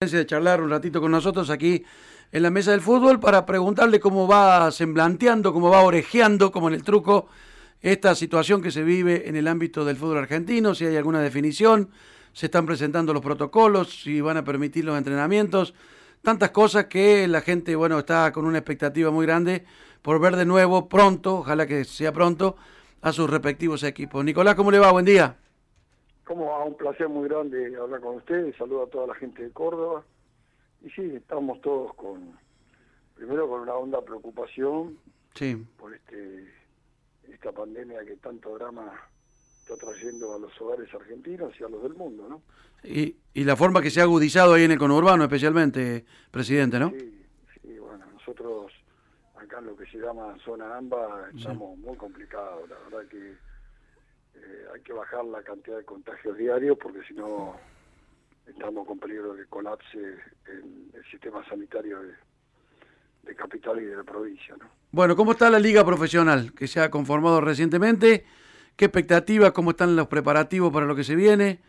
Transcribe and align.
de 0.00 0.24
charlar 0.24 0.62
un 0.62 0.70
ratito 0.70 0.98
con 0.98 1.10
nosotros 1.10 1.50
aquí 1.50 1.84
en 2.32 2.42
la 2.42 2.48
mesa 2.48 2.70
del 2.70 2.80
fútbol 2.80 3.20
para 3.20 3.44
preguntarle 3.44 4.00
cómo 4.00 4.26
va 4.26 4.70
semblanteando, 4.70 5.52
cómo 5.52 5.68
va 5.68 5.82
orejeando, 5.82 6.50
como 6.50 6.68
en 6.68 6.74
el 6.74 6.82
truco, 6.82 7.28
esta 7.82 8.14
situación 8.14 8.62
que 8.62 8.70
se 8.70 8.82
vive 8.82 9.28
en 9.28 9.36
el 9.36 9.46
ámbito 9.46 9.84
del 9.84 9.98
fútbol 9.98 10.16
argentino, 10.16 10.74
si 10.74 10.86
hay 10.86 10.96
alguna 10.96 11.20
definición, 11.20 11.90
se 12.32 12.46
están 12.46 12.64
presentando 12.64 13.12
los 13.12 13.20
protocolos, 13.20 14.00
si 14.00 14.22
van 14.22 14.38
a 14.38 14.42
permitir 14.42 14.86
los 14.86 14.96
entrenamientos, 14.96 15.74
tantas 16.22 16.48
cosas 16.48 16.86
que 16.86 17.28
la 17.28 17.42
gente, 17.42 17.76
bueno, 17.76 17.98
está 17.98 18.32
con 18.32 18.46
una 18.46 18.56
expectativa 18.56 19.10
muy 19.10 19.26
grande 19.26 19.66
por 20.00 20.18
ver 20.18 20.36
de 20.36 20.46
nuevo 20.46 20.88
pronto, 20.88 21.40
ojalá 21.40 21.66
que 21.66 21.84
sea 21.84 22.10
pronto, 22.10 22.56
a 23.02 23.12
sus 23.12 23.28
respectivos 23.28 23.82
equipos. 23.82 24.24
Nicolás, 24.24 24.54
¿cómo 24.54 24.70
le 24.70 24.78
va? 24.78 24.92
Buen 24.92 25.04
día. 25.04 25.36
Como 26.30 26.46
va? 26.46 26.62
Un 26.62 26.76
placer 26.76 27.08
muy 27.08 27.28
grande 27.28 27.76
hablar 27.76 28.00
con 28.00 28.14
ustedes. 28.14 28.54
Saludo 28.54 28.84
a 28.84 28.86
toda 28.86 29.08
la 29.08 29.16
gente 29.16 29.42
de 29.42 29.50
Córdoba. 29.50 30.04
Y 30.80 30.88
sí, 30.90 31.02
estamos 31.16 31.60
todos 31.60 31.92
con, 31.96 32.38
primero 33.16 33.48
con 33.48 33.62
una 33.62 33.74
honda 33.74 34.00
preocupación 34.00 34.96
sí. 35.34 35.56
por 35.76 35.92
este 35.92 36.46
esta 37.32 37.50
pandemia 37.50 38.04
que 38.04 38.14
tanto 38.18 38.56
drama 38.56 38.92
está 39.62 39.76
trayendo 39.76 40.32
a 40.32 40.38
los 40.38 40.52
hogares 40.60 40.88
argentinos 40.94 41.52
y 41.58 41.64
a 41.64 41.68
los 41.68 41.82
del 41.82 41.94
mundo, 41.94 42.28
¿no? 42.28 42.42
Y, 42.84 43.16
y 43.34 43.42
la 43.42 43.56
forma 43.56 43.82
que 43.82 43.90
se 43.90 43.98
ha 43.98 44.04
agudizado 44.04 44.54
ahí 44.54 44.62
en 44.62 44.70
el 44.70 44.78
conurbano 44.78 45.24
especialmente, 45.24 46.04
presidente, 46.30 46.78
¿no? 46.78 46.90
Sí, 46.90 47.26
sí, 47.60 47.76
bueno, 47.76 48.06
nosotros 48.12 48.70
acá 49.34 49.58
en 49.58 49.66
lo 49.66 49.76
que 49.76 49.86
se 49.86 49.98
llama 49.98 50.36
zona 50.44 50.76
AMBA 50.76 51.30
estamos 51.36 51.76
muy 51.78 51.96
complicados, 51.96 52.68
la 52.68 52.78
verdad 52.88 53.10
que 53.10 53.49
eh, 54.34 54.64
hay 54.74 54.80
que 54.82 54.92
bajar 54.92 55.24
la 55.24 55.42
cantidad 55.42 55.76
de 55.76 55.84
contagios 55.84 56.36
diarios 56.36 56.76
porque 56.80 57.00
si 57.06 57.14
no 57.14 57.56
estamos 58.46 58.86
con 58.86 58.98
peligro 58.98 59.34
de 59.34 59.42
que 59.42 59.48
colapse 59.48 59.98
el, 59.98 60.90
el 60.94 61.04
sistema 61.10 61.46
sanitario 61.48 62.00
de, 62.00 62.12
de, 63.22 63.34
capital 63.34 63.80
y 63.80 63.84
de 63.84 63.96
la 63.96 64.04
provincia. 64.04 64.54
¿no? 64.58 64.66
Bueno, 64.90 65.14
¿cómo 65.14 65.32
está 65.32 65.50
la 65.50 65.58
liga 65.58 65.84
profesional 65.84 66.52
que 66.52 66.66
se 66.66 66.80
ha 66.80 66.90
conformado 66.90 67.40
recientemente? 67.40 68.24
¿Qué 68.76 68.86
expectativas? 68.86 69.52
¿Cómo 69.52 69.70
están 69.70 69.94
los 69.94 70.08
preparativos 70.08 70.72
para 70.72 70.86
lo 70.86 70.96
que 70.96 71.04
se 71.04 71.14
viene? 71.14 71.60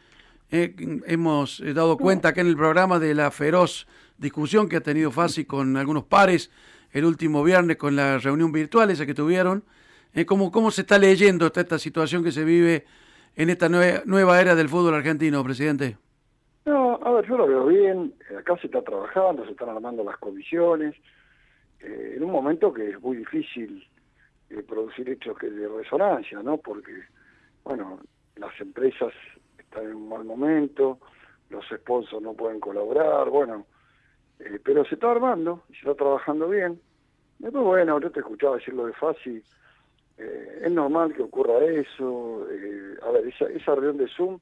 Eh, 0.49 0.75
hemos 1.05 1.63
dado 1.73 1.97
cuenta 1.97 2.29
acá 2.29 2.41
en 2.41 2.47
el 2.47 2.57
programa 2.57 2.99
de 2.99 3.13
la 3.13 3.31
feroz 3.31 3.87
discusión 4.17 4.67
que 4.67 4.77
ha 4.77 4.81
tenido 4.81 5.11
Fasi 5.11 5.45
con 5.45 5.77
algunos 5.77 6.03
pares 6.03 6.51
el 6.91 7.05
último 7.05 7.43
viernes 7.43 7.77
con 7.77 7.95
la 7.95 8.17
reunión 8.17 8.51
virtual 8.51 8.91
esa 8.91 9.05
que 9.05 9.13
tuvieron. 9.13 9.63
Eh, 10.13 10.25
¿cómo, 10.25 10.51
¿Cómo 10.51 10.71
se 10.71 10.81
está 10.81 10.97
leyendo 10.97 11.45
esta, 11.45 11.61
esta 11.61 11.79
situación 11.79 12.23
que 12.23 12.31
se 12.31 12.43
vive 12.43 12.85
en 13.35 13.49
esta 13.49 13.69
nueva, 13.69 14.01
nueva 14.05 14.41
era 14.41 14.55
del 14.55 14.69
fútbol 14.69 14.95
argentino, 14.95 15.43
presidente? 15.43 15.97
No, 16.65 16.99
a 17.01 17.11
ver, 17.11 17.27
yo 17.27 17.37
lo 17.37 17.47
veo 17.47 17.65
bien. 17.67 18.13
Acá 18.37 18.57
se 18.57 18.67
está 18.67 18.81
trabajando, 18.81 19.45
se 19.45 19.51
están 19.51 19.69
armando 19.69 20.03
las 20.03 20.17
comisiones. 20.17 20.95
Eh, 21.79 22.13
en 22.17 22.23
un 22.23 22.31
momento 22.31 22.73
que 22.73 22.89
es 22.89 23.01
muy 23.01 23.17
difícil 23.17 23.83
eh, 24.49 24.63
producir 24.63 25.09
hechos 25.09 25.37
que 25.37 25.49
de 25.49 25.67
resonancia, 25.67 26.43
¿no? 26.43 26.57
Porque, 26.57 26.93
bueno, 27.63 27.99
las 28.35 28.59
empresas 28.59 29.13
están 29.57 29.85
en 29.85 29.95
un 29.95 30.09
mal 30.09 30.23
momento, 30.25 30.99
los 31.49 31.65
sponsors 31.65 32.21
no 32.21 32.33
pueden 32.33 32.59
colaborar, 32.59 33.29
bueno, 33.29 33.65
eh, 34.39 34.59
pero 34.63 34.85
se 34.85 34.95
está 34.95 35.11
armando 35.11 35.63
se 35.69 35.77
está 35.77 35.95
trabajando 35.95 36.49
bien. 36.49 36.79
Después, 37.39 37.63
bueno, 37.63 37.99
yo 37.99 38.11
te 38.11 38.19
escuchaba 38.19 38.57
decir 38.57 38.73
lo 38.73 38.85
de 38.85 38.93
Fasi, 38.93 39.41
eh, 40.17 40.61
es 40.63 40.71
normal 40.71 41.13
que 41.13 41.23
ocurra 41.23 41.63
eso. 41.65 42.47
Eh, 42.51 42.97
a 43.01 43.11
ver, 43.11 43.27
esa, 43.27 43.45
esa 43.45 43.75
reunión 43.75 43.97
de 43.97 44.07
Zoom 44.07 44.39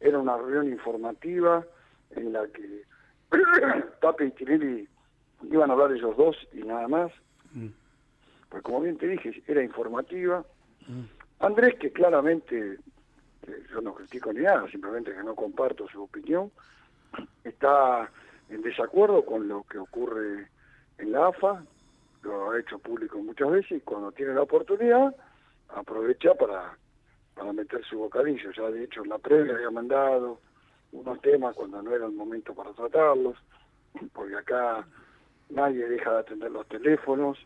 era 0.00 0.18
una 0.18 0.36
reunión 0.36 0.68
informativa 0.68 1.64
en 2.10 2.32
la 2.32 2.46
que 2.48 2.82
Tape 4.00 4.26
y 4.26 4.30
Tinelli 4.32 4.88
iban 5.50 5.70
a 5.70 5.72
hablar 5.72 5.92
ellos 5.92 6.16
dos 6.16 6.36
y 6.52 6.62
nada 6.62 6.88
más. 6.88 7.12
Mm. 7.52 7.68
Pues 8.48 8.62
como 8.62 8.80
bien 8.80 8.98
te 8.98 9.08
dije, 9.08 9.42
era 9.46 9.62
informativa. 9.62 10.44
Mm. 10.86 11.04
Andrés, 11.40 11.76
que 11.78 11.92
claramente, 11.92 12.78
eh, 13.46 13.62
yo 13.70 13.80
no 13.80 13.94
critico 13.94 14.32
ni 14.32 14.40
nada, 14.40 14.68
simplemente 14.70 15.12
que 15.12 15.22
no 15.22 15.34
comparto 15.34 15.88
su 15.88 16.02
opinión, 16.02 16.50
está 17.44 18.10
en 18.48 18.62
desacuerdo 18.62 19.24
con 19.24 19.48
lo 19.48 19.62
que 19.64 19.78
ocurre 19.78 20.48
en 20.98 21.12
la 21.12 21.28
AFA, 21.28 21.64
lo 22.22 22.50
ha 22.50 22.58
hecho 22.60 22.78
público 22.78 23.18
muchas 23.18 23.50
veces 23.50 23.78
y 23.78 23.80
cuando 23.80 24.12
tiene 24.12 24.34
la 24.34 24.42
oportunidad 24.42 25.14
aprovecha 25.68 26.34
para, 26.34 26.76
para 27.34 27.52
meter 27.52 27.84
su 27.84 27.98
bocadillo. 27.98 28.50
Ya 28.52 28.70
de 28.70 28.84
hecho 28.84 29.02
en 29.02 29.10
la 29.10 29.18
previa 29.18 29.54
había 29.54 29.70
mandado 29.70 30.40
unos 30.92 31.20
temas 31.20 31.54
cuando 31.54 31.82
no 31.82 31.94
era 31.94 32.06
el 32.06 32.12
momento 32.12 32.54
para 32.54 32.72
tratarlos, 32.72 33.36
porque 34.12 34.36
acá 34.36 34.86
nadie 35.48 35.88
deja 35.88 36.12
de 36.12 36.18
atender 36.20 36.50
los 36.50 36.66
teléfonos, 36.68 37.38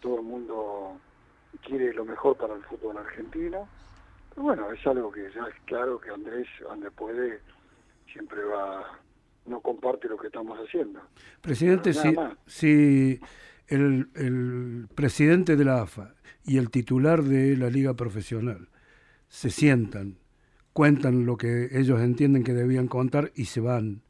todo 0.00 0.16
el 0.16 0.22
mundo 0.22 1.00
quiere 1.62 1.92
lo 1.92 2.04
mejor 2.04 2.36
para 2.36 2.54
el 2.54 2.62
fútbol 2.64 2.98
argentino. 2.98 3.68
Pero 4.30 4.42
bueno, 4.42 4.70
es 4.72 4.86
algo 4.86 5.10
que 5.10 5.30
ya 5.32 5.46
es 5.46 5.54
claro 5.64 6.00
que 6.00 6.10
Andrés, 6.10 6.46
donde 6.60 6.90
puede, 6.90 7.40
siempre 8.12 8.42
va, 8.44 8.98
no 9.46 9.60
comparte 9.60 10.08
lo 10.08 10.16
que 10.16 10.28
estamos 10.28 10.58
haciendo. 10.58 11.00
Presidente, 11.40 11.92
si, 11.92 12.14
si 12.46 13.20
el, 13.68 14.08
el 14.14 14.88
presidente 14.94 15.56
de 15.56 15.64
la 15.64 15.82
AFA 15.82 16.14
y 16.44 16.58
el 16.58 16.70
titular 16.70 17.22
de 17.22 17.56
la 17.56 17.70
liga 17.70 17.94
profesional 17.94 18.68
se 19.28 19.50
sientan, 19.50 20.16
cuentan 20.72 21.26
lo 21.26 21.36
que 21.36 21.68
ellos 21.72 22.00
entienden 22.00 22.44
que 22.44 22.54
debían 22.54 22.88
contar 22.88 23.30
y 23.34 23.44
se 23.44 23.60
van. 23.60 24.02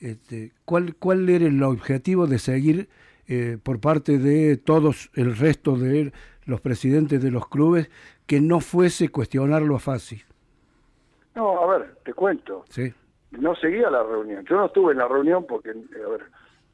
Este, 0.00 0.52
¿cuál, 0.64 0.96
¿Cuál 0.96 1.28
era 1.28 1.46
el 1.46 1.62
objetivo 1.62 2.26
de 2.26 2.38
seguir 2.38 2.88
eh, 3.26 3.58
por 3.62 3.80
parte 3.80 4.18
de 4.18 4.56
todos 4.56 5.10
el 5.14 5.36
resto 5.36 5.76
de 5.76 6.12
los 6.44 6.60
presidentes 6.60 7.22
de 7.22 7.30
los 7.30 7.48
clubes 7.48 7.90
que 8.26 8.40
no 8.40 8.60
fuese 8.60 9.10
cuestionarlo 9.10 9.76
a 9.76 9.78
Fasi? 9.78 10.22
No, 11.34 11.62
a 11.62 11.78
ver, 11.78 11.96
te 12.04 12.12
cuento. 12.14 12.64
Sí. 12.68 12.92
No 13.30 13.54
seguía 13.56 13.90
la 13.90 14.02
reunión. 14.02 14.44
Yo 14.44 14.56
no 14.56 14.66
estuve 14.66 14.92
en 14.92 14.98
la 14.98 15.08
reunión 15.08 15.46
porque, 15.46 15.70
a 15.70 16.08
ver, 16.08 16.22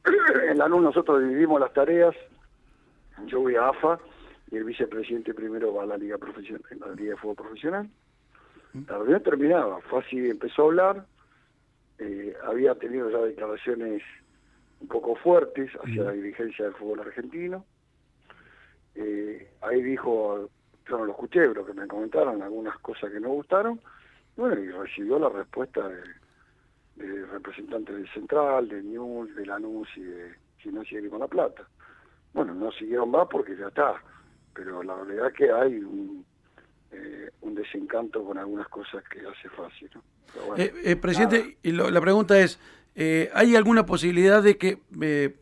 en 0.49 0.57
la 0.57 0.67
NU 0.67 0.81
nosotros 0.81 1.21
dividimos 1.21 1.59
las 1.59 1.73
tareas. 1.73 2.15
Yo 3.25 3.41
voy 3.41 3.55
a 3.55 3.69
AFA 3.69 3.99
y 4.51 4.57
el 4.57 4.63
vicepresidente 4.63 5.33
primero 5.33 5.73
va 5.73 5.83
a 5.83 5.87
la 5.87 5.97
Liga 5.97 6.17
Profesional, 6.17 6.63
la 6.79 6.93
Liga 6.93 7.11
de 7.11 7.17
Fútbol 7.17 7.35
Profesional. 7.35 7.89
La 8.87 8.97
reunión 8.97 9.23
terminaba, 9.23 9.81
fue 9.81 9.99
así, 9.99 10.29
empezó 10.29 10.63
a 10.63 10.65
hablar, 10.65 11.05
eh, 11.97 12.35
había 12.45 12.75
tenido 12.75 13.09
ya 13.09 13.17
declaraciones 13.19 14.03
un 14.79 14.87
poco 14.87 15.15
fuertes 15.15 15.71
hacia 15.83 16.03
la 16.03 16.11
dirigencia 16.11 16.65
del 16.65 16.75
fútbol 16.75 17.01
argentino. 17.01 17.65
Eh, 18.95 19.51
ahí 19.61 19.81
dijo, 19.81 20.49
yo 20.87 20.97
no 20.97 21.05
lo 21.05 21.11
escuché, 21.11 21.47
pero 21.47 21.65
que 21.65 21.73
me 21.73 21.87
comentaron 21.87 22.41
algunas 22.41 22.77
cosas 22.79 23.11
que 23.11 23.19
no 23.19 23.29
gustaron. 23.29 23.79
Bueno, 24.37 24.61
y 24.61 24.69
recibió 24.69 25.19
la 25.19 25.29
respuesta 25.29 25.87
de, 25.87 26.01
de 26.99 27.25
representantes 27.25 27.95
del 27.95 28.09
Central, 28.11 28.67
de 28.69 28.83
News, 28.83 29.35
de 29.35 29.45
Lanús 29.45 29.87
y 29.95 30.01
de 30.01 30.35
Gimnasia 30.59 30.99
con 31.09 31.19
La 31.19 31.27
Plata. 31.27 31.67
Bueno, 32.33 32.53
no 32.53 32.71
siguieron 32.71 33.09
más 33.09 33.27
porque 33.31 33.55
ya 33.57 33.69
está, 33.69 33.95
pero 34.53 34.83
la 34.83 34.95
realidad 34.95 35.27
es 35.27 35.33
que 35.33 35.51
hay 35.51 35.77
un, 35.79 36.23
eh, 36.91 37.31
un 37.41 37.55
desencanto 37.55 38.23
con 38.23 38.37
algunas 38.37 38.67
cosas 38.67 39.03
que 39.09 39.19
hace 39.21 39.49
fácil. 39.49 39.89
¿no? 39.95 40.03
Bueno, 40.47 40.63
eh, 40.63 40.73
eh, 40.83 40.95
presidente, 40.95 41.57
y 41.63 41.71
lo, 41.71 41.89
la 41.89 42.01
pregunta 42.01 42.37
es, 42.39 42.59
¿hay 43.33 43.55
alguna 43.55 43.85
posibilidad 43.85 44.43
de 44.43 44.57
que, 44.57 44.79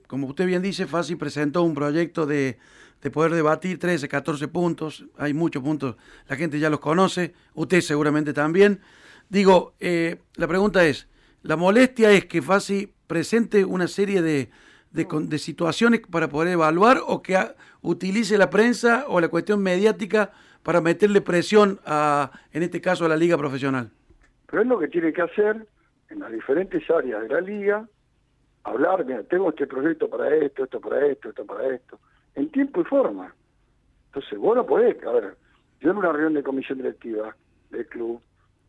como 0.08 0.28
usted 0.28 0.46
bien 0.46 0.62
dice, 0.62 0.86
Fasi 0.86 1.16
presentó 1.16 1.64
un 1.64 1.74
proyecto 1.74 2.26
de, 2.28 2.58
de 3.02 3.12
poder 3.12 3.34
debatir 3.34 3.80
13, 3.80 4.08
14 4.08 4.48
puntos, 4.48 5.06
hay 5.18 5.34
muchos 5.34 5.62
puntos, 5.62 5.96
la 6.28 6.36
gente 6.36 6.60
ya 6.60 6.70
los 6.70 6.80
conoce, 6.80 7.34
usted 7.54 7.82
seguramente 7.82 8.34
también. 8.34 8.80
Digo, 9.30 9.74
eh, 9.80 10.18
la 10.36 10.48
pregunta 10.48 10.86
es, 10.86 11.08
la 11.48 11.56
molestia 11.56 12.12
es 12.12 12.26
que 12.26 12.42
Fasi 12.42 12.92
presente 13.08 13.64
una 13.64 13.88
serie 13.88 14.22
de, 14.22 14.50
de, 14.92 15.08
de 15.10 15.38
situaciones 15.38 16.02
para 16.02 16.28
poder 16.28 16.50
evaluar 16.50 16.98
o 17.08 17.22
que 17.22 17.38
a, 17.38 17.56
utilice 17.82 18.38
la 18.38 18.50
prensa 18.50 19.06
o 19.08 19.22
la 19.22 19.30
cuestión 19.30 19.64
mediática 19.64 20.34
para 20.62 20.82
meterle 20.82 21.22
presión 21.22 21.80
a, 21.86 22.32
en 22.52 22.64
este 22.64 22.82
caso, 22.82 23.06
a 23.06 23.08
la 23.08 23.16
liga 23.16 23.38
profesional. 23.38 23.90
Pero 24.48 24.62
es 24.62 24.68
lo 24.68 24.78
que 24.78 24.90
tiene 24.90 25.14
que 25.14 25.22
hacer 25.22 25.66
en 26.10 26.20
las 26.20 26.34
diferentes 26.34 26.84
áreas 26.90 27.22
de 27.22 27.30
la 27.30 27.40
liga, 27.40 27.88
hablar, 28.66 29.06
mira, 29.06 29.24
tengo 29.24 29.50
este 29.50 29.68
proyecto 29.68 30.10
para 30.10 30.36
esto, 30.36 30.66
esto 30.66 30.82
para 30.82 31.06
esto, 31.08 31.30
esto 31.30 31.46
para 31.46 31.74
esto, 31.74 31.98
en 32.36 32.52
tiempo 32.52 32.82
y 32.82 32.84
forma. 32.84 33.34
Entonces, 34.08 34.38
vos 34.38 34.54
no 34.54 34.66
podés, 34.66 35.02
a 35.06 35.12
ver, 35.14 35.38
yo 35.80 35.92
en 35.92 35.98
una 35.98 36.12
reunión 36.12 36.34
de 36.34 36.44
comisión 36.44 36.80
directiva 36.80 37.34
del 37.70 37.88
club, 37.88 38.22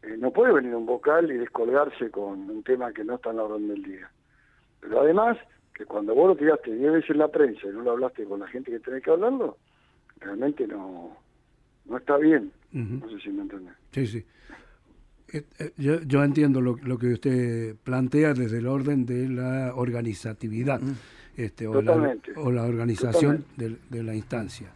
eh, 0.03 0.17
no 0.19 0.31
puede 0.31 0.53
venir 0.53 0.75
un 0.75 0.87
vocal 0.87 1.31
y 1.31 1.37
descolgarse 1.37 2.11
con 2.11 2.51
un 2.51 2.63
tema 2.63 2.93
que 2.93 3.05
no 3.05 3.17
está 3.17 3.31
en 3.31 3.37
la 3.37 3.45
orden 3.45 3.69
del 3.69 3.83
día. 3.83 4.11
Pero 4.81 5.01
además, 5.01 5.37
que 5.75 5.85
cuando 5.85 6.15
vos 6.15 6.29
lo 6.29 6.37
tiraste 6.37 6.75
10 6.75 6.93
veces 6.93 7.11
en 7.11 7.19
la 7.19 7.29
prensa 7.29 7.67
y 7.67 7.71
no 7.71 7.83
lo 7.83 7.93
hablaste 7.93 8.25
con 8.25 8.41
la 8.41 8.49
gente 8.49 8.71
que 8.71 8.81
tenés 8.81 9.03
que 9.03 9.11
hablarlo, 9.11 9.57
realmente 10.21 10.67
no, 10.67 11.17
no 11.87 11.97
está 11.97 12.17
bien. 12.17 12.53
Uh 12.73 12.79
-huh. 12.79 13.01
No 13.01 13.09
sé 13.11 13.21
si 13.21 13.31
me 13.31 13.43
entendés. 13.43 13.75
Sí, 13.93 14.07
sí. 14.07 14.25
Eh, 15.31 15.45
eh, 15.59 15.73
yo, 15.77 16.25
entiendo 16.25 16.61
lo, 16.63 16.77
que 16.99 17.09
usted 17.09 17.77
plantea 17.85 18.33
desde 18.33 18.59
el 18.59 18.67
orden 18.67 19.05
de 19.05 19.29
la 19.29 19.75
organizatividad 19.75 20.81
este, 21.37 21.67
o, 21.67 21.83
la, 21.83 22.17
o, 22.37 22.51
la, 22.51 22.65
organización 22.65 23.45
de, 23.57 24.03
la 24.03 24.15
instancia. 24.15 24.71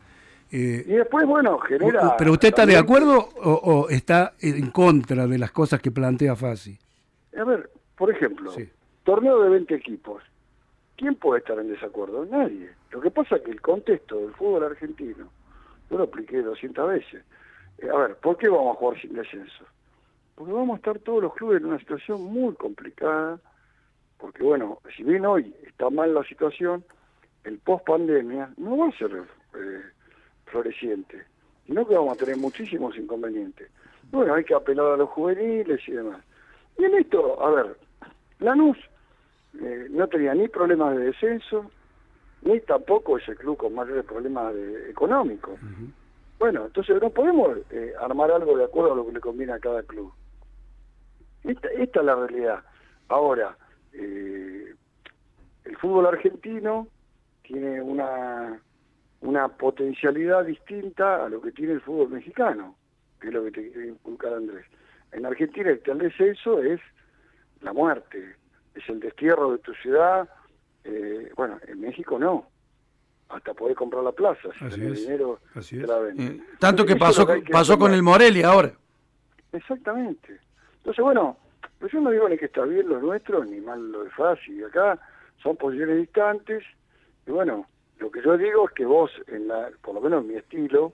Eh, 0.53 0.85
y 0.87 0.93
después, 0.93 1.27
bueno, 1.27 1.59
genera... 1.59 2.17
¿Pero 2.17 2.33
usted 2.33 2.49
está 2.49 2.67
de 2.67 2.77
acuerdo 2.77 3.29
o, 3.43 3.89
está 3.89 4.35
en 4.41 4.71
contra 4.71 5.27
de 5.27 5.39
las 5.39 5.51
cosas 5.51 5.81
que 5.81 5.91
plantea 5.91 6.37
Fasi? 6.37 6.79
A 7.37 7.45
ver, 7.45 7.71
por 7.97 8.11
ejemplo, 8.11 8.53
torneo 9.03 9.43
de 9.43 9.49
20 9.49 9.75
equipos. 9.75 10.23
¿Quién 10.97 11.15
puede 11.15 11.41
estar 11.41 11.59
en 11.59 11.69
desacuerdo? 11.69 12.27
Nadie. 12.27 12.71
Lo 12.91 13.01
que 13.01 13.11
pasa 13.11 13.37
es 13.37 13.43
que 13.43 13.51
el 13.51 13.61
contexto 13.63 14.19
del 14.19 14.35
fútbol 14.35 14.65
argentino, 14.65 15.29
yo 15.91 15.99
lo 15.99 16.05
expliqué 16.05 16.43
200 16.43 16.89
veces. 16.89 17.25
a 17.91 17.97
ver, 17.97 18.17
¿por 18.17 18.37
qué 18.37 18.49
vamos 18.49 18.77
a 18.77 18.79
jugar 18.79 19.01
sin 19.01 19.15
descenso? 19.15 19.65
porque 20.35 20.53
vamos 20.53 20.75
a 20.75 20.77
estar 20.79 20.99
todos 20.99 21.23
los 21.23 21.35
clubes 21.35 21.61
en 21.61 21.69
una 21.69 21.79
situación 21.79 22.23
muy 22.23 22.55
complicada, 22.55 23.39
porque 24.19 24.43
bueno, 24.43 24.81
si 24.97 25.03
bien 25.03 25.27
hoy 25.27 25.55
está 25.67 25.91
mal 25.91 26.15
la 26.15 26.25
situación, 26.25 26.85
el 27.45 27.59
post 27.59 27.87
pandemia 27.87 28.51
no 28.57 28.79
va 28.79 28.89
a 28.89 28.99
ser 28.99 29.11
eh, 29.55 29.83
floreciente, 30.53 31.25
sino 31.67 31.87
que 31.87 31.95
vamos 31.95 32.15
a 32.15 32.25
tener 32.25 32.37
muchísimos 32.37 32.97
inconvenientes. 32.97 33.69
Bueno, 34.11 34.35
hay 34.35 34.45
que 34.45 34.55
apelar 34.55 34.93
a 34.93 34.97
los 34.97 35.09
juveniles 35.09 35.81
y 35.89 35.93
demás. 35.93 36.23
Y 36.79 36.85
en 36.85 36.95
esto, 36.95 37.43
a 37.43 37.51
ver, 37.51 37.77
Lanús 38.39 38.77
eh, 39.61 39.87
no 39.91 40.07
tenía 40.09 40.35
ni 40.35 40.49
problemas 40.49 40.97
de 40.97 41.07
descenso, 41.07 41.71
ni 42.43 42.61
tampoco 42.61 43.19
ese 43.19 43.35
club 43.35 43.57
con 43.57 43.75
mayores 43.75 44.05
problemas 44.05 44.55
económicos. 44.89 45.59
Bueno, 46.39 46.67
entonces 46.67 47.01
no 47.01 47.11
podemos 47.11 47.59
eh, 47.71 47.93
armar 48.01 48.31
algo 48.31 48.57
de 48.57 48.65
acuerdo 48.65 48.93
a 48.93 48.97
lo 48.97 49.07
que 49.07 49.13
le 49.13 49.21
conviene 49.21 49.53
a 49.53 49.61
cada 49.61 49.83
club. 49.83 50.13
Esta, 51.45 51.69
esta 51.69 52.01
es 52.01 52.07
la 52.07 52.15
realidad. 52.17 52.65
Ahora, 53.09 53.57
eh, 53.93 54.75
el 55.65 55.77
fútbol 55.77 56.07
argentino 56.07 56.89
tiene 57.43 57.81
una, 57.81 58.61
una 59.23 59.49
potencialidad 59.49 60.45
distinta 60.45 61.25
a 61.25 61.29
lo 61.29 61.41
que 61.41 61.53
tiene 61.53 61.75
el 61.75 61.81
fútbol 61.81 62.11
mexicano, 62.11 62.77
que 63.21 63.29
es 63.29 63.35
lo 63.35 63.45
que 63.45 63.53
te 63.53 63.71
quiere 63.71 63.89
inculcar 63.89 64.35
Andrés. 64.35 64.67
En 65.13 65.25
Argentina 65.25 65.71
el 65.71 65.81
tal 65.81 65.99
descenso 65.99 66.63
es 66.63 66.81
la 67.61 67.73
muerte, 67.73 68.37
es 68.75 68.89
el 68.89 69.01
destierro 69.01 69.53
de 69.53 69.59
tu 69.59 69.73
ciudad. 69.75 70.29
Eh, 70.85 71.31
bueno, 71.37 71.59
en 71.67 71.81
México 71.81 72.19
no. 72.19 72.49
Hasta 73.29 73.55
poder 73.55 73.75
comprar 73.75 74.03
la 74.03 74.13
plaza, 74.13 74.51
si 74.59 74.69
tenés 74.69 75.01
dinero, 75.01 75.39
te 75.55 75.77
la 75.87 76.13
eh, 76.19 76.39
tanto 76.59 76.85
que 76.85 76.97
pasó, 76.97 77.27
pasó 77.51 77.79
con 77.79 77.95
el 77.95 78.03
Morelia 78.03 78.49
ahora. 78.49 78.73
Exactamente. 79.53 80.39
Entonces, 80.79 81.03
bueno, 81.03 81.39
pues 81.79 81.93
yo 81.93 82.01
no 82.03 82.11
digo 82.11 82.29
ni 82.29 82.37
que 82.37 82.45
está 82.47 82.65
bien 82.65 82.89
lo 82.91 83.01
nuestro, 83.01 83.43
ni 83.43 83.59
mal 83.61 83.91
lo 83.91 84.05
de 84.05 84.11
fácil. 84.11 84.63
Acá 84.67 84.99
son 85.43 85.57
posiciones 85.57 85.97
distantes. 85.99 86.63
Y 87.27 87.31
bueno, 87.31 87.67
lo 88.03 88.11
que 88.11 88.21
yo 88.21 88.37
digo 88.37 88.69
es 88.69 88.75
que 88.75 88.85
vos, 88.85 89.11
en 89.29 89.47
la, 89.47 89.71
por 89.81 89.95
lo 89.95 90.01
menos 90.01 90.23
en 90.23 90.29
mi 90.29 90.35
estilo, 90.35 90.93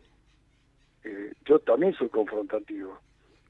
eh, 1.05 1.33
yo 1.47 1.59
también 1.61 1.95
soy 1.95 2.09
confrontativo. 2.11 2.99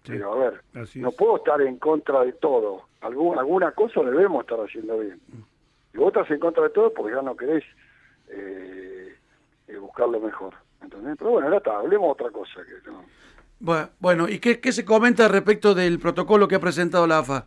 Pero 0.06 0.32
a 0.32 0.38
ver, 0.38 0.62
no 0.94 1.10
puedo 1.10 1.38
estar 1.38 1.60
en 1.60 1.76
contra 1.78 2.24
de 2.24 2.32
todo. 2.32 2.84
Algún, 3.00 3.36
alguna 3.36 3.72
cosa 3.72 4.00
debemos 4.02 4.42
estar 4.42 4.58
haciendo 4.60 5.00
bien. 5.00 5.20
Y 5.92 5.98
vos 5.98 6.08
estás 6.08 6.30
en 6.30 6.38
contra 6.38 6.62
de 6.62 6.70
todo 6.70 6.94
porque 6.94 7.14
ya 7.14 7.20
no 7.20 7.36
querés 7.36 7.64
eh, 8.28 9.14
eh 9.66 9.76
buscar 9.76 10.08
lo 10.08 10.20
mejor. 10.20 10.54
¿entendés? 10.80 11.16
Pero 11.18 11.30
bueno, 11.32 11.48
ahora 11.48 11.58
está, 11.58 11.78
hablemos 11.78 12.12
otra 12.12 12.30
cosa. 12.30 12.60
que 12.64 12.90
no. 12.90 13.90
Bueno, 13.98 14.28
¿y 14.28 14.38
qué, 14.38 14.72
se 14.72 14.84
comenta 14.84 15.28
respecto 15.28 15.74
del 15.74 15.98
protocolo 15.98 16.46
que 16.46 16.54
ha 16.54 16.60
presentado 16.60 17.06
la 17.06 17.18
AFA? 17.18 17.46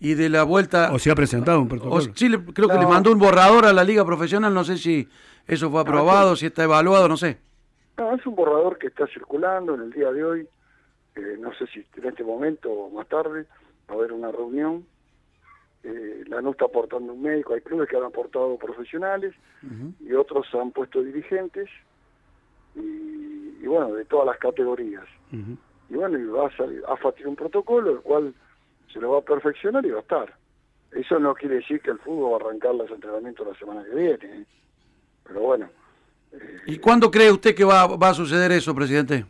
Y 0.00 0.14
de 0.14 0.28
la 0.28 0.44
vuelta... 0.44 0.92
¿O 0.92 0.98
si 0.98 1.10
ha 1.10 1.14
presentado 1.14 1.60
un 1.60 1.68
protocolo? 1.68 2.00
sí, 2.14 2.30
creo 2.54 2.68
que 2.68 2.78
le 2.78 2.86
mandó 2.86 3.12
un 3.12 3.18
borrador 3.18 3.66
a 3.66 3.72
la 3.72 3.84
Liga 3.84 4.04
Profesional, 4.04 4.52
no 4.52 4.64
sé 4.64 4.78
si 4.78 5.08
eso 5.46 5.70
fue 5.70 5.82
aprobado, 5.82 6.36
si 6.36 6.46
está 6.46 6.64
evaluado, 6.64 7.08
no 7.08 7.16
sé. 7.16 7.38
No, 7.98 8.14
es 8.14 8.24
un 8.26 8.34
borrador 8.34 8.78
que 8.78 8.86
está 8.86 9.06
circulando 9.08 9.74
en 9.74 9.82
el 9.82 9.92
día 9.92 10.10
de 10.10 10.24
hoy, 10.24 10.48
eh, 11.16 11.36
no 11.38 11.52
sé 11.54 11.66
si 11.66 11.84
en 11.96 12.08
este 12.08 12.24
momento 12.24 12.70
o 12.70 12.90
más 12.90 13.06
tarde 13.08 13.46
va 13.88 13.94
a 13.94 13.98
haber 13.98 14.12
una 14.12 14.32
reunión. 14.32 14.86
Eh, 15.82 16.24
la 16.28 16.40
no 16.42 16.50
está 16.50 16.66
aportando 16.66 17.12
un 17.12 17.22
médico, 17.22 17.54
hay 17.54 17.60
clubes 17.60 17.88
que 17.88 17.96
han 17.96 18.04
aportado 18.04 18.56
profesionales 18.58 19.34
y 20.00 20.12
otros 20.12 20.46
han 20.54 20.72
puesto 20.72 21.02
dirigentes 21.02 21.68
y 22.74 23.66
bueno, 23.66 23.94
de 23.94 24.04
todas 24.04 24.26
las 24.26 24.38
categorías. 24.38 25.04
Y 25.32 25.94
bueno, 25.94 26.18
y 26.18 26.24
va 26.24 26.46
a 26.46 26.56
salir, 26.56 26.82
AFA 26.88 27.12
tiene 27.12 27.30
un 27.30 27.36
protocolo, 27.36 27.90
el 27.90 28.00
cual 28.00 28.34
se 28.92 29.00
lo 29.00 29.12
va 29.12 29.18
a 29.18 29.22
perfeccionar 29.22 29.84
y 29.84 29.90
va 29.90 29.98
a 29.98 30.02
estar. 30.02 30.34
Eso 30.92 31.18
no 31.18 31.34
quiere 31.34 31.56
decir 31.56 31.80
que 31.80 31.90
el 31.90 31.98
fútbol 31.98 32.32
va 32.32 32.36
a 32.36 32.48
arrancar 32.48 32.74
los 32.74 32.90
entrenamientos 32.90 33.46
la 33.46 33.54
semana 33.54 33.84
que 33.84 33.94
viene. 33.94 34.40
¿eh? 34.40 34.46
Pero 35.24 35.40
bueno. 35.40 35.68
¿Y 36.66 36.78
cuándo 36.78 37.10
cree 37.10 37.30
usted 37.30 37.54
que 37.54 37.64
va, 37.64 37.86
va 37.86 38.08
a 38.08 38.14
suceder 38.14 38.52
eso, 38.52 38.74
presidente? 38.74 39.24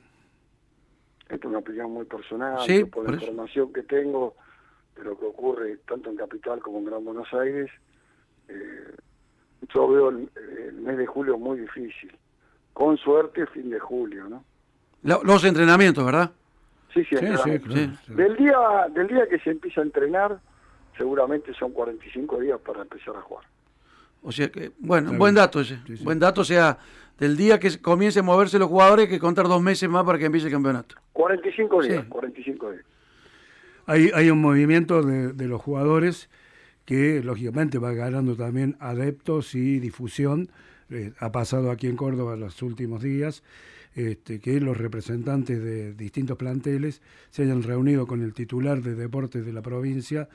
Esta 1.22 1.34
es 1.36 1.44
una 1.44 1.58
opinión 1.58 1.92
muy 1.92 2.04
personal, 2.06 2.58
¿Sí? 2.66 2.84
por 2.84 3.08
la 3.08 3.16
información 3.16 3.72
que 3.72 3.82
tengo 3.82 4.34
de 4.96 5.04
lo 5.04 5.18
que 5.18 5.26
ocurre 5.26 5.78
tanto 5.86 6.10
en 6.10 6.16
Capital 6.16 6.60
como 6.60 6.78
en 6.78 6.86
Gran 6.86 7.04
Buenos 7.04 7.32
Aires. 7.32 7.70
Eh, 8.48 8.94
yo 9.72 9.88
veo 9.88 10.08
el, 10.08 10.28
mes 10.72 10.98
de 10.98 11.06
julio 11.06 11.38
muy 11.38 11.60
difícil. 11.60 12.12
Con 12.72 12.96
suerte, 12.96 13.46
fin 13.46 13.70
de 13.70 13.78
julio, 13.78 14.28
¿no? 14.28 14.44
Los 15.02 15.44
entrenamientos, 15.44 16.04
¿verdad? 16.04 16.32
Sí, 16.92 17.04
sí, 17.04 17.16
Del, 17.16 18.36
día, 18.36 18.58
del 18.92 19.06
día 19.06 19.28
que 19.28 19.38
se 19.38 19.50
empieza 19.50 19.80
a 19.80 19.84
entrenar, 19.84 20.40
seguramente 20.96 21.54
son 21.54 21.72
45 21.72 22.40
días 22.40 22.60
para 22.60 22.82
empezar 22.82 23.14
a 23.16 23.20
jugar. 23.20 23.44
O 24.22 24.32
sea 24.32 24.48
que, 24.50 24.72
bueno, 24.78 25.12
buen 25.12 25.34
dato 25.34 25.60
ese. 25.60 25.78
Buen 26.02 26.18
dato, 26.18 26.40
o 26.40 26.44
sea, 26.44 26.78
del 27.18 27.36
día 27.36 27.58
que 27.58 27.80
comience 27.80 28.18
a 28.18 28.22
moverse 28.22 28.58
los 28.58 28.68
jugadores, 28.68 29.06
hay 29.06 29.10
que 29.10 29.18
contar 29.20 29.46
dos 29.46 29.62
meses 29.62 29.88
más 29.88 30.04
para 30.04 30.18
que 30.18 30.26
empiece 30.26 30.48
el 30.48 30.52
campeonato. 30.52 30.96
45 31.12 31.82
días, 31.82 32.04
45 32.06 32.70
días. 32.72 32.84
Hay, 33.86 34.10
hay 34.12 34.30
un 34.30 34.40
movimiento 34.40 35.02
de, 35.02 35.32
de 35.32 35.46
los 35.46 35.60
jugadores 35.60 36.28
que, 36.84 37.22
lógicamente, 37.22 37.78
va 37.78 37.92
ganando 37.92 38.36
también 38.36 38.76
adeptos 38.80 39.54
y 39.54 39.78
difusión. 39.78 40.50
Eh, 40.90 41.12
ha 41.20 41.30
pasado 41.30 41.70
aquí 41.70 41.86
en 41.86 41.96
Córdoba 41.96 42.36
los 42.36 42.60
últimos 42.62 43.00
días 43.00 43.44
este, 43.94 44.40
que 44.40 44.60
los 44.60 44.76
representantes 44.76 45.62
de 45.62 45.94
distintos 45.94 46.36
planteles 46.36 47.02
se 47.30 47.42
hayan 47.42 47.62
reunido 47.62 48.06
con 48.06 48.22
el 48.22 48.32
titular 48.32 48.82
de 48.82 48.94
deportes 48.94 49.44
de 49.44 49.52
la 49.52 49.62
provincia 49.62 50.28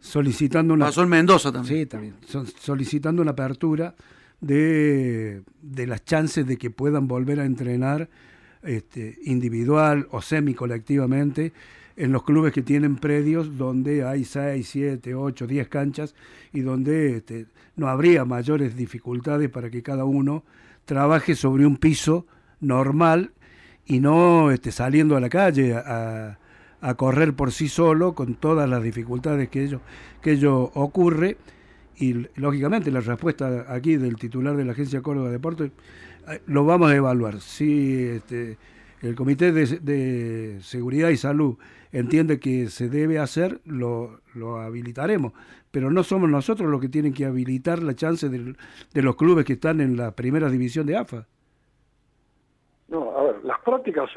solicitando 0.00 0.74
una... 0.74 0.86
Pasó 0.86 1.02
en 1.02 1.08
Mendoza 1.10 1.52
también. 1.52 1.80
Sí, 1.80 1.86
también. 1.86 2.14
solicitando 2.58 3.22
una 3.22 3.32
apertura 3.32 3.94
de, 4.40 5.42
las 5.74 6.04
chances 6.04 6.46
de 6.46 6.56
que 6.56 6.70
puedan 6.70 7.06
volver 7.06 7.40
a 7.40 7.44
entrenar 7.44 8.08
este, 8.62 9.18
individual 9.24 10.08
o 10.10 10.22
semi-colectivamente 10.22 11.52
en 11.96 12.12
los 12.12 12.22
clubes 12.22 12.52
que 12.52 12.62
tienen 12.62 12.96
predios 12.96 13.58
donde 13.58 14.04
hay 14.04 14.24
6, 14.24 14.66
7, 14.66 15.14
8, 15.14 15.46
10 15.46 15.68
canchas 15.68 16.14
y 16.52 16.60
donde 16.60 17.16
este, 17.16 17.46
no 17.76 17.88
habría 17.88 18.24
mayores 18.24 18.76
dificultades 18.76 19.50
para 19.50 19.70
que 19.70 19.82
cada 19.82 20.04
uno 20.04 20.44
trabaje 20.86 21.34
sobre 21.34 21.66
un 21.66 21.76
piso 21.76 22.26
normal 22.60 23.32
y 23.86 24.00
no 24.00 24.50
este, 24.50 24.72
saliendo 24.72 25.16
a 25.16 25.20
la 25.20 25.28
calle 25.28 25.74
a, 25.74 26.38
a, 26.80 26.94
correr 26.94 27.34
por 27.34 27.52
sí 27.52 27.68
solo 27.68 28.14
con 28.14 28.34
todas 28.34 28.68
las 28.68 28.82
dificultades 28.82 29.48
que 29.48 29.64
ello, 29.64 29.80
que 30.22 30.32
ello 30.32 30.70
ocurre. 30.74 31.36
Y 31.96 32.26
lógicamente 32.36 32.90
la 32.90 33.00
respuesta 33.00 33.66
aquí 33.68 33.96
del 33.96 34.16
titular 34.16 34.56
de 34.56 34.64
la 34.64 34.72
Agencia 34.72 35.02
Córdoba 35.02 35.26
de 35.26 35.32
Deportes 35.32 35.70
eh, 36.28 36.40
lo 36.46 36.64
vamos 36.64 36.90
a 36.90 36.96
evaluar. 36.96 37.40
Si 37.40 38.04
este, 38.04 38.56
el 39.02 39.14
Comité 39.14 39.52
de, 39.52 40.58
Seguridad 40.62 41.08
y 41.08 41.16
Salud 41.16 41.56
entiende 41.92 42.38
que 42.38 42.68
se 42.68 42.88
debe 42.88 43.18
hacer, 43.18 43.60
lo, 43.64 44.20
lo, 44.34 44.60
habilitaremos. 44.60 45.32
Pero 45.70 45.90
no 45.90 46.02
somos 46.04 46.28
nosotros 46.28 46.70
los 46.70 46.80
que 46.80 46.88
tienen 46.88 47.12
que 47.12 47.24
habilitar 47.24 47.82
la 47.82 47.94
chance 47.94 48.28
de, 48.28 48.54
de 48.92 49.02
los 49.02 49.16
clubes 49.16 49.44
que 49.44 49.54
están 49.54 49.80
en 49.80 49.96
la 49.96 50.14
primera 50.14 50.50
división 50.50 50.86
de 50.86 50.96
AFA. 50.96 51.26
Las 53.42 53.60
prácticas, 53.60 54.10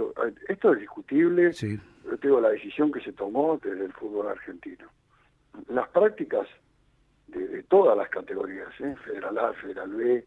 esto 0.48 0.74
es 0.74 0.80
discutible, 0.80 1.54
sí. 1.54 1.80
yo 2.04 2.18
digo 2.18 2.42
la 2.42 2.50
decisión 2.50 2.92
que 2.92 3.02
se 3.02 3.14
tomó 3.14 3.60
desde 3.64 3.86
el 3.86 3.94
fútbol 3.94 4.28
argentino. 4.28 4.88
Las 5.70 5.88
prácticas 5.90 6.48
de, 7.28 7.64
todas 7.64 7.98
las 7.98 8.10
categorías, 8.10 8.70
¿eh? 8.80 8.96
Federal 9.06 9.38
A, 9.38 9.54
Federal 9.54 9.92
B, 9.92 10.26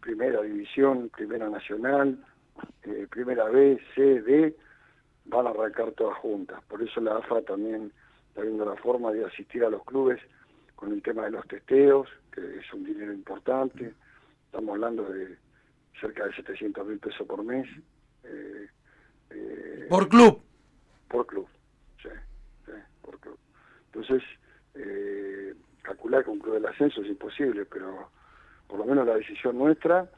Primera 0.00 0.42
División, 0.42 1.10
Primera 1.14 1.48
Nacional, 1.48 2.18
eh, 2.82 3.06
Primera 3.10 3.44
B, 3.44 3.78
C, 3.94 4.22
D, 4.22 4.56
van 5.26 5.46
a 5.46 5.50
arrancar 5.50 5.92
todas 5.92 6.16
juntas. 6.18 6.62
Por 6.64 6.82
eso 6.82 7.00
la 7.00 7.16
AFA 7.16 7.42
también 7.42 7.92
está 8.28 8.42
viendo 8.42 8.64
la 8.64 8.76
forma 8.76 9.12
de 9.12 9.24
asistir 9.24 9.64
a 9.64 9.70
los 9.70 9.84
clubes 9.84 10.20
con 10.74 10.92
el 10.92 11.02
tema 11.02 11.24
de 11.24 11.32
los 11.32 11.46
testeos, 11.46 12.08
que 12.32 12.40
es 12.58 12.72
un 12.72 12.84
dinero 12.84 13.12
importante. 13.12 13.94
Estamos 14.46 14.70
hablando 14.74 15.04
de 15.04 15.36
cerca 16.00 16.26
de 16.26 16.34
700 16.34 16.86
mil 16.86 16.98
pesos 16.98 17.26
por 17.26 17.44
mes. 17.44 17.68
Eh, 18.24 18.68
eh, 19.30 19.86
¿Por 19.88 20.08
club? 20.08 20.40
Por 21.08 21.26
club, 21.26 21.46
sí, 22.02 22.08
Porque, 23.02 23.28
entonces, 23.86 24.22
eh, 24.74 25.54
calcular 25.82 26.24
con 26.24 26.34
un 26.34 26.40
club 26.40 26.54
del 26.54 26.66
ascenso 26.66 27.02
es 27.02 27.08
imposible, 27.08 27.64
pero 27.66 28.08
por 28.66 28.78
lo 28.78 28.84
menos 28.86 29.06
la 29.06 29.16
decisión 29.16 29.58
nuestra 29.58 30.10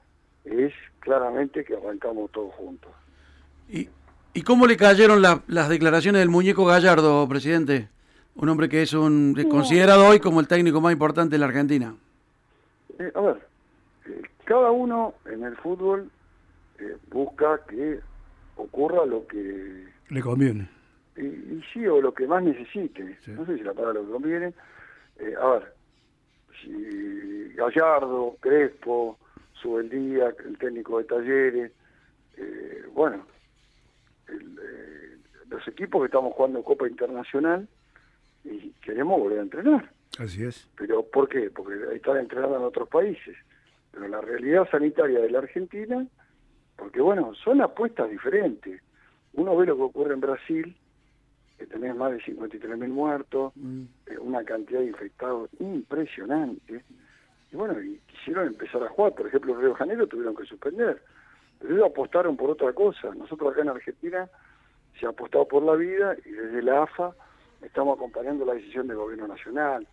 es 0.44 0.73
claramente 1.00 1.64
que 1.64 1.76
arrancamos 1.76 2.30
todos 2.30 2.54
juntos. 2.54 2.92
¿Y, 3.68 3.88
y 4.34 4.42
cómo 4.42 4.66
le 4.66 4.76
cayeron 4.76 5.23
las 5.23 5.68
declaraciones 5.68 6.20
del 6.20 6.28
muñeco 6.28 6.64
Gallardo, 6.64 7.26
presidente? 7.28 7.88
Un 8.37 8.49
hombre 8.49 8.68
que 8.68 8.82
es 8.82 8.92
un 8.92 9.34
considerado 9.49 10.06
hoy 10.08 10.18
como 10.18 10.40
el 10.40 10.49
técnico 10.49 10.80
más 10.80 10.92
importante 10.92 11.34
de 11.34 11.38
la 11.38 11.46
Argentina. 11.46 11.94
Eh, 12.99 13.12
a 13.14 13.20
ver, 13.20 13.46
eh, 14.06 14.23
cada 14.44 14.70
uno 14.73 15.14
en 15.26 15.44
el 15.44 15.56
fútbol 15.56 16.11
eh, 16.78 16.96
busca 17.08 17.60
que 17.68 18.00
ocurra 18.56 19.04
lo 19.06 19.26
que 19.26 19.86
le 20.08 20.20
conviene. 20.20 20.68
Y, 21.16 21.62
sí, 21.72 21.86
o 21.86 22.00
lo 22.00 22.12
que 22.12 22.26
más 22.26 22.42
necesite. 22.42 23.18
No 23.28 23.46
sé 23.46 23.56
si 23.56 23.62
la 23.62 23.72
palabra 23.72 24.00
lo 24.00 24.06
que 24.06 24.12
conviene. 24.12 24.54
a 25.40 25.48
ver, 25.50 25.74
si 26.60 27.52
Gallardo, 27.54 28.36
Crespo, 28.40 29.18
Subeldía, 29.54 30.34
el 30.44 30.58
técnico 30.58 30.98
de 30.98 31.04
talleres, 31.04 31.72
bueno, 32.92 33.24
los 35.48 35.68
equipos 35.68 36.02
que 36.02 36.06
estamos 36.06 36.34
jugando 36.34 36.62
Copa 36.62 36.88
Internacional 36.88 37.68
y 38.44 38.70
queremos 38.82 39.20
volver 39.20 39.38
a 39.38 39.42
entrenar. 39.42 39.90
Así 40.18 40.44
es. 40.44 40.68
¿Pero 40.76 41.04
por 41.04 41.28
qué? 41.28 41.50
Porque 41.50 41.74
están 41.94 42.18
entrenando 42.18 42.56
en 42.56 42.62
otros 42.62 42.88
países. 42.88 43.36
Pero 43.90 44.08
la 44.08 44.20
realidad 44.20 44.68
sanitaria 44.70 45.20
de 45.20 45.30
la 45.30 45.38
Argentina, 45.38 46.06
porque 46.76 47.00
bueno, 47.00 47.34
son 47.34 47.60
apuestas 47.60 48.10
diferentes. 48.10 48.82
Uno 49.34 49.56
ve 49.56 49.66
lo 49.66 49.76
que 49.76 49.82
ocurre 49.82 50.14
en 50.14 50.20
Brasil, 50.20 50.76
que 51.58 51.66
tenés 51.66 51.94
más 51.96 52.12
de 52.12 52.22
53 52.22 52.78
mil 52.78 52.90
muertos, 52.90 53.52
mm. 53.56 53.82
eh, 54.06 54.18
una 54.18 54.44
cantidad 54.44 54.80
de 54.80 54.86
infectados 54.86 55.50
impresionante. 55.58 56.84
Y 57.52 57.56
bueno, 57.56 57.80
y 57.80 58.00
quisieron 58.06 58.48
empezar 58.48 58.82
a 58.82 58.88
jugar. 58.88 59.14
Por 59.14 59.26
ejemplo, 59.26 59.54
en 59.54 59.60
Río 59.60 59.68
de 59.70 59.76
Janeiro 59.76 60.06
tuvieron 60.06 60.36
que 60.36 60.44
suspender. 60.44 61.02
Pero 61.60 61.74
ellos 61.74 61.90
apostaron 61.90 62.36
por 62.36 62.50
otra 62.50 62.72
cosa. 62.72 63.14
Nosotros 63.14 63.52
acá 63.52 63.62
en 63.62 63.68
Argentina 63.68 64.28
se 64.98 65.06
ha 65.06 65.10
apostado 65.10 65.46
por 65.46 65.62
la 65.62 65.74
vida 65.74 66.16
y 66.24 66.30
desde 66.30 66.62
la 66.62 66.82
AFA 66.82 67.12
estamos 67.62 67.96
acompañando 67.96 68.44
la 68.44 68.54
decisión 68.54 68.86
del 68.86 68.96
gobierno 68.96 69.28
nacional. 69.28 69.86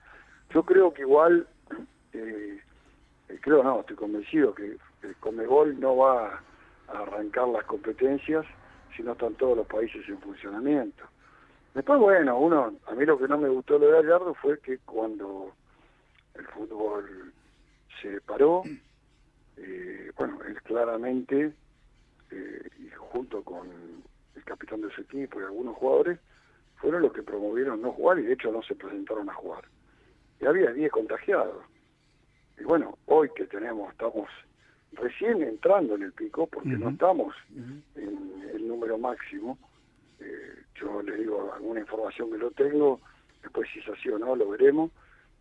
Yo 0.54 0.64
creo 0.64 0.94
que 0.94 1.04
igual, 1.04 1.48
eh, 2.14 2.60
eh, 3.30 3.40
creo 3.42 3.64
no, 3.64 3.82
estoy 3.82 3.96
convencido 3.96 4.54
que 4.54 4.78
el 5.04 5.16
Comebol 5.20 5.80
no 5.80 5.98
va 5.98 6.28
a 6.28 6.42
arrancar 6.94 7.48
las 7.48 7.66
competencias 7.66 8.46
si 8.96 9.04
no 9.04 9.14
están 9.14 9.36
todos 9.36 9.58
los 9.58 9.68
países 9.68 10.08
en 10.08 10.20
funcionamiento. 10.20 11.04
Después, 11.74 12.00
bueno, 12.00 12.38
uno, 12.38 12.74
a 12.88 12.96
mí 12.96 13.06
lo 13.06 13.18
que 13.18 13.28
no 13.28 13.38
me 13.38 13.50
gustó 13.50 13.80
lo 13.80 13.88
de 13.88 14.04
Gallardo 14.04 14.34
fue 14.36 14.60
que 14.60 14.80
cuando 14.80 15.54
el 16.36 16.46
fútbol 16.48 17.34
se 18.02 18.20
paró, 18.22 18.64
eh, 19.58 20.12
bueno, 20.18 20.40
él 20.46 20.62
claramente, 20.64 21.54
y 22.32 22.90
junto 22.98 23.44
con 23.44 23.68
el 24.36 24.44
capitán 24.44 24.82
de 24.82 24.90
su 24.92 25.02
equipo 25.02 25.40
y 25.40 25.44
algunos 25.44 25.76
jugadores, 25.76 26.20
fueron 26.78 27.04
los 27.04 27.14
que 27.14 27.24
promovieron 27.24 27.82
no 27.82 27.92
jugar 27.92 28.20
y 28.20 28.24
de 28.24 28.34
hecho 28.34 28.52
no 28.52 28.64
se 28.64 28.76
presentaron 28.76 29.30
a 29.30 29.34
jugar. 29.34 29.64
Y 30.40 30.46
había 30.46 30.72
10 30.72 30.92
contagiados. 30.92 31.64
Y 32.60 32.64
bueno, 32.64 32.98
hoy 33.06 33.30
que 33.36 33.46
tenemos, 33.46 33.92
estamos 33.92 34.28
recién 34.94 35.42
entrando 35.42 35.96
en 35.96 36.04
el 36.04 36.12
pico, 36.12 36.48
porque 36.48 36.70
no 36.70 36.90
estamos 36.90 37.36
en 37.96 38.50
el 38.54 38.68
número 38.68 38.98
máximo. 38.98 39.58
Eh, 40.20 40.56
yo 40.76 41.02
les 41.02 41.20
digo 41.20 41.52
alguna 41.54 41.80
información 41.80 42.32
que 42.32 42.38
lo 42.38 42.52
tengo, 42.52 43.00
después 43.42 43.68
si 43.74 43.80
es 43.80 43.90
así 43.90 44.10
o 44.10 44.20
no, 44.20 44.36
lo 44.36 44.50
veremos. 44.50 44.92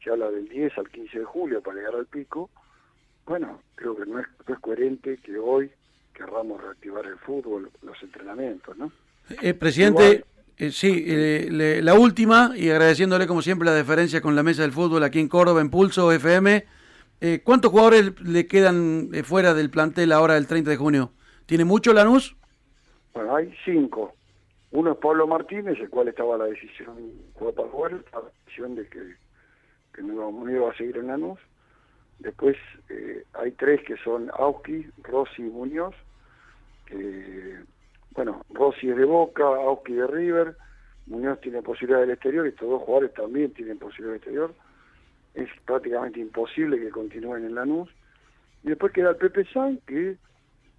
Se 0.03 0.11
habla 0.11 0.31
del 0.31 0.49
10 0.49 0.79
al 0.79 0.89
15 0.89 1.19
de 1.19 1.25
julio 1.25 1.61
para 1.61 1.77
llegar 1.77 1.95
al 1.95 2.07
pico. 2.07 2.51
Bueno, 3.27 3.61
creo 3.75 3.97
que 3.97 4.07
no 4.07 4.19
es, 4.19 4.27
no 4.47 4.55
es 4.55 4.61
coherente 4.61 5.19
que 5.19 5.39
hoy 5.39 5.71
querramos 6.15 6.61
reactivar 6.63 7.07
el 7.07 7.17
fútbol, 7.19 7.71
los 7.83 8.03
entrenamientos, 8.03 8.77
¿no? 8.77 8.93
Eh, 9.43 9.55
presidente, 9.55 10.25
eh, 10.59 10.71
sí, 10.71 11.05
eh, 11.07 11.81
la 11.83 11.95
última, 11.95 12.53
y 12.57 12.69
agradeciéndole 12.69 13.27
como 13.27 13.43
siempre 13.43 13.67
la 13.67 13.75
deferencia 13.75 14.21
con 14.21 14.35
la 14.35 14.43
mesa 14.43 14.63
del 14.63 14.73
fútbol 14.73 15.03
aquí 15.05 15.21
en 15.21 15.29
Córdoba, 15.29 15.61
en 15.61 15.71
Pulso 15.71 16.11
FM. 16.13 16.65
Eh, 17.21 17.43
¿Cuántos 17.45 17.71
jugadores 17.71 18.19
le 18.23 18.47
quedan 18.47 19.11
fuera 19.25 19.53
del 19.53 19.71
plantel 19.71 20.13
ahora 20.13 20.35
del 20.35 20.47
30 20.47 20.71
de 20.71 20.77
junio? 20.77 21.13
¿Tiene 21.47 21.65
mucho 21.65 21.93
Lanús? 21.93 22.37
Bueno, 23.13 23.37
hay 23.37 23.55
cinco. 23.65 24.15
Uno 24.71 24.93
es 24.93 24.99
Pablo 24.99 25.27
Martínez, 25.27 25.79
el 25.81 25.91
cual 25.91 26.09
estaba 26.09 26.39
la 26.39 26.47
decisión, 26.47 26.97
jugar, 27.35 27.93
la 27.93 28.23
decisión 28.45 28.75
de 28.75 28.89
que, 28.89 29.17
que 29.93 30.03
no, 30.03 30.49
iba 30.49 30.71
a 30.71 30.77
seguir 30.77 30.97
en 30.97 31.09
Lanús. 31.09 31.39
Después 32.21 32.57
hay 33.35 33.51
tres 33.53 33.83
que 33.85 33.97
son 33.99 34.31
Auski, 34.39 34.87
Rossi 35.03 35.43
y 35.43 35.51
Muñoz, 35.51 35.95
que 36.87 37.59
bueno, 38.13 38.45
Rossi 38.51 38.91
es 38.91 38.97
de 38.97 39.05
Boca, 39.05 39.45
Auski 39.45 39.95
de 39.95 40.07
River, 40.07 40.57
Muñoz 41.07 41.41
tiene 41.41 41.63
posibilidad 41.63 42.01
del 42.01 42.11
exterior, 42.11 42.47
estos 42.47 42.69
dos 42.69 42.83
jugadores 42.83 43.13
también 43.15 43.53
tienen 43.53 43.79
posibilidad 43.79 44.13
del 44.13 44.17
exterior. 44.19 44.55
Es 45.35 45.49
prácticamente 45.65 46.21
imposible 46.21 46.79
que 46.79 46.91
continúen 46.91 47.45
en 47.45 47.55
Lanús. 47.55 47.89
Y 48.63 48.69
después 48.69 48.93
queda 48.93 49.11
el 49.11 49.17
Pepe 49.17 49.45
San, 49.53 49.79
que 49.87 50.17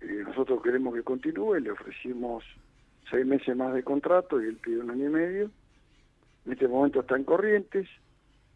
eh, 0.01 0.23
nosotros 0.25 0.61
queremos 0.61 0.93
que 0.93 1.03
continúe, 1.03 1.55
le 1.55 1.71
ofrecimos 1.71 2.43
seis 3.09 3.25
meses 3.25 3.55
más 3.55 3.73
de 3.73 3.83
contrato 3.83 4.41
y 4.41 4.47
él 4.47 4.57
pide 4.57 4.79
un 4.79 4.91
año 4.91 5.05
y 5.05 5.13
medio. 5.13 5.51
En 6.45 6.53
este 6.53 6.67
momento 6.67 7.01
está 7.01 7.15
en 7.15 7.23
Corrientes. 7.23 7.87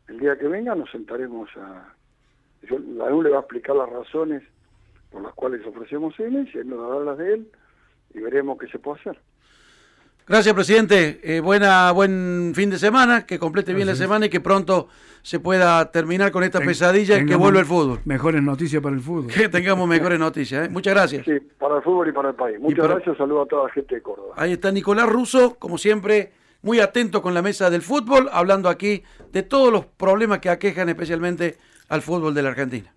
El 0.08 0.20
día 0.20 0.38
que 0.38 0.48
venga 0.48 0.75
nos 0.75 0.90
sentaremos 0.92 1.50
a... 1.58 1.94
Yo, 2.64 2.80
Lanús 2.80 3.24
le 3.24 3.30
va 3.32 3.38
a 3.38 3.42
explicar 3.42 3.75
las 3.75 3.90
razones 3.90 4.44
por 5.12 5.22
las 5.22 5.34
cuales 5.34 5.66
ofrecemos 5.66 6.14
seis 6.18 6.32
meses, 6.32 6.56
él 6.56 6.70
nos 6.70 6.82
dará 6.82 7.04
las 7.04 7.18
de 7.18 7.34
él 7.36 7.52
y 8.14 8.20
veremos 8.20 8.58
qué 8.58 8.68
se 8.68 8.80
puede 8.80 9.00
hacer. 9.00 9.20
Gracias, 10.27 10.55
presidente. 10.55 11.20
Eh, 11.22 11.39
buena, 11.39 11.91
buen 11.91 12.53
fin 12.55 12.72
de 12.72 12.79
semana, 12.79 13.27
que 13.27 13.38
complete 13.38 13.75
bien 13.75 13.86
la 13.86 13.96
semana 13.96 14.25
y 14.25 14.29
que 14.29 14.39
pronto 14.39 14.88
se 15.22 15.39
pueda 15.39 15.91
terminar 15.91 16.32
con 16.32 16.44
esta 16.44 16.60
pesadilla 16.60 17.20
y 17.20 17.27
que 17.27 17.36
vuelva 17.36 17.60
el 17.60 17.67
fútbol. 17.67 18.00
Mejores 18.05 18.41
noticias 18.41 18.82
para 18.82 18.96
el 18.96 19.01
fútbol. 19.01 19.32
Que 19.32 19.50
tengamos 19.50 19.88
mejores 19.88 20.17
noticias. 20.17 20.65
¿eh? 20.65 20.70
Muchas 20.72 20.96
gracias. 20.96 21.25
Sí, 21.25 21.39
para 21.60 21.77
el 21.77 21.84
fútbol 21.84 22.10
y 22.10 22.12
para 22.12 22.29
el 22.29 22.36
país. 22.36 22.60
Muchas 22.60 22.88
gracias, 22.88 23.15
saludo 23.17 23.44
a 23.44 23.46
toda 23.46 23.65
la 23.65 23.70
gente 23.70 23.94
de 23.94 24.01
Córdoba. 24.01 24.34
Ahí 24.36 24.53
está 24.53 24.72
Nicolás 24.72 25.08
Russo, 25.08 25.58
como 25.60 25.77
siempre, 25.77 26.32
muy 26.63 26.79
atento 26.79 27.22
con 27.22 27.36
la 27.36 27.44
mesa 27.44 27.70
del 27.70 27.84
fútbol, 27.84 28.27
hablando 28.32 28.67
aquí 28.67 29.03
de 29.32 29.44
todos 29.44 29.72
los 29.72 29.86
problemas 29.86 30.39
que 30.39 30.50
aquejan 30.50 30.89
especialmente 30.89 31.58
al 31.88 32.01
fútbol 32.01 32.34
de 32.34 32.41
la 32.41 32.50
Argentina. 32.50 32.95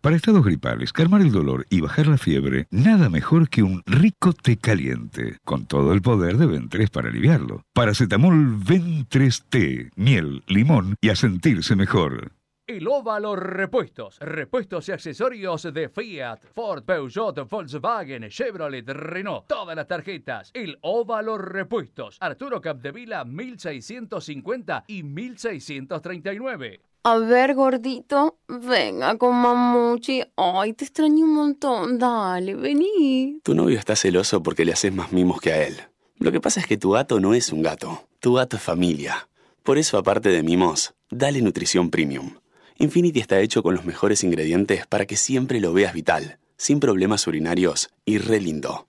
Para 0.00 0.14
estados 0.14 0.44
gripales, 0.44 0.92
calmar 0.92 1.22
el 1.22 1.32
dolor 1.32 1.66
y 1.70 1.80
bajar 1.80 2.06
la 2.06 2.18
fiebre, 2.18 2.68
nada 2.70 3.08
mejor 3.08 3.48
que 3.48 3.64
un 3.64 3.82
rico 3.84 4.32
té 4.32 4.56
caliente, 4.56 5.38
con 5.44 5.66
todo 5.66 5.92
el 5.92 6.02
poder 6.02 6.36
de 6.36 6.46
Ventres 6.46 6.88
para 6.90 7.08
aliviarlo. 7.08 7.64
Paracetamol 7.72 8.58
Ventres 8.58 9.42
T, 9.48 9.90
miel, 9.96 10.44
limón 10.46 10.94
y 11.00 11.08
a 11.08 11.16
sentirse 11.16 11.74
mejor. 11.74 12.30
El 12.68 12.86
Óvalo 12.86 13.34
Repuestos. 13.34 14.18
Repuestos 14.20 14.88
y 14.88 14.92
accesorios 14.92 15.62
de 15.72 15.88
Fiat, 15.88 16.44
Ford, 16.54 16.84
Peugeot, 16.84 17.48
Volkswagen, 17.48 18.28
Chevrolet, 18.28 18.86
Renault. 18.86 19.46
Todas 19.48 19.74
las 19.74 19.88
tarjetas. 19.88 20.50
El 20.52 20.78
Óvalo 20.82 21.38
Repuestos. 21.38 22.18
Arturo 22.20 22.60
Capdevila 22.60 23.24
1650 23.24 24.84
y 24.86 25.02
1639. 25.02 26.87
A 27.04 27.18
ver, 27.18 27.54
gordito, 27.54 28.38
venga 28.48 29.16
con 29.16 29.34
mamuchi. 29.36 30.22
Ay, 30.36 30.72
te 30.72 30.84
extraño 30.84 31.24
un 31.24 31.34
montón. 31.34 31.98
Dale, 31.98 32.54
vení. 32.54 33.40
Tu 33.42 33.54
novio 33.54 33.78
está 33.78 33.96
celoso 33.96 34.42
porque 34.42 34.64
le 34.64 34.72
haces 34.72 34.92
más 34.92 35.12
mimos 35.12 35.40
que 35.40 35.52
a 35.52 35.66
él. 35.66 35.76
Lo 36.18 36.32
que 36.32 36.40
pasa 36.40 36.60
es 36.60 36.66
que 36.66 36.76
tu 36.76 36.90
gato 36.90 37.20
no 37.20 37.34
es 37.34 37.52
un 37.52 37.62
gato. 37.62 38.04
Tu 38.20 38.34
gato 38.34 38.56
es 38.56 38.62
familia. 38.62 39.28
Por 39.62 39.78
eso, 39.78 39.96
aparte 39.96 40.28
de 40.30 40.42
mimos, 40.42 40.94
dale 41.10 41.40
nutrición 41.40 41.90
premium. 41.90 42.34
Infinity 42.78 43.20
está 43.20 43.40
hecho 43.40 43.62
con 43.62 43.74
los 43.74 43.84
mejores 43.84 44.24
ingredientes 44.24 44.86
para 44.86 45.06
que 45.06 45.16
siempre 45.16 45.60
lo 45.60 45.72
veas 45.72 45.92
vital, 45.92 46.38
sin 46.56 46.80
problemas 46.80 47.26
urinarios 47.26 47.90
y 48.04 48.18
re 48.18 48.40
lindo. 48.40 48.86